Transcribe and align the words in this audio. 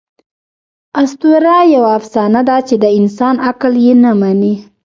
آسطوره 1.01 1.57
یوه 1.75 1.89
افسانه 1.99 2.41
ده، 2.47 2.57
چي 2.67 2.75
د 2.83 2.85
انسان 2.99 3.35
عقل 3.49 3.73
ئې 3.83 3.93
نه 4.03 4.11
مني. 4.19 4.53